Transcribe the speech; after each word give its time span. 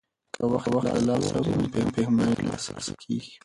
که 0.35 0.43
وخت 0.53 0.67
له 0.85 0.93
لاسه 1.07 1.35
ووځي 1.35 1.53
نو 1.59 1.65
په 1.73 1.79
پښېمانۍ 1.93 2.29
نه 2.47 2.55
ترلاسه 2.65 2.91
کېږي. 3.03 3.31